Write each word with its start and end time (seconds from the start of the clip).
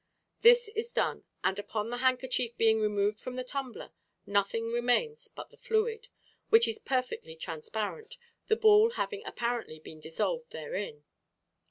This 0.41 0.67
is 0.69 0.91
done, 0.91 1.25
and, 1.43 1.59
upon 1.59 1.91
the 1.91 1.97
handkerchief 1.97 2.57
being 2.57 2.81
removed 2.81 3.19
from 3.19 3.35
the 3.35 3.43
tumbler, 3.43 3.91
nothing 4.25 4.71
remains 4.71 5.27
but 5.27 5.51
the 5.51 5.57
fluid, 5.57 6.07
which 6.49 6.67
is 6.67 6.79
perfectly 6.79 7.35
transparent, 7.35 8.17
the 8.47 8.55
ball 8.55 8.89
having 8.93 9.21
apparently 9.27 9.77
been 9.77 9.99
dissolved 9.99 10.49
therein. 10.49 11.03